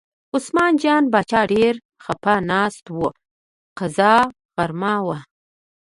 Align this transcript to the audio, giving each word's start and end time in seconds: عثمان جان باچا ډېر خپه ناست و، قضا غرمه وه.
عثمان 0.35 0.73
جان 0.83 1.03
باچا 1.13 1.41
ډېر 1.53 1.73
خپه 2.03 2.33
ناست 2.49 2.85
و، 2.97 2.99
قضا 3.77 4.15
غرمه 4.55 4.95
وه. 5.05 5.19